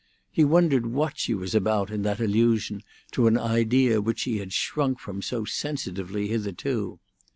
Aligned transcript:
He 0.31 0.43
wondered 0.43 0.87
what 0.87 1.19
she 1.19 1.35
was 1.35 1.53
about 1.53 1.91
in 1.91 2.01
that 2.01 2.19
allusion 2.19 2.81
to 3.11 3.27
an 3.27 3.37
idea 3.37 4.01
which 4.01 4.21
she 4.21 4.39
had 4.39 4.51
shrunk 4.51 4.97
from 4.99 5.21
so 5.21 5.45
sensitively 5.45 6.27
hitherto. 6.27 6.97